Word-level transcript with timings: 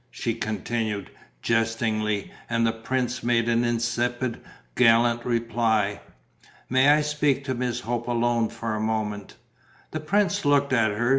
she 0.09 0.33
continued, 0.33 1.11
jestingly; 1.43 2.31
and 2.49 2.65
the 2.65 2.71
prince 2.71 3.21
made 3.21 3.47
an 3.47 3.63
insipid, 3.63 4.41
gallant 4.73 5.23
reply. 5.23 6.01
"May 6.71 6.89
I 6.89 7.01
speak 7.01 7.43
to 7.43 7.53
Miss 7.53 7.81
Hope 7.81 8.07
alone 8.07 8.49
for 8.49 8.73
a 8.73 8.79
moment?" 8.79 9.35
The 9.91 9.99
prince 9.99 10.43
looked 10.43 10.73
at 10.73 10.89
her. 10.89 11.09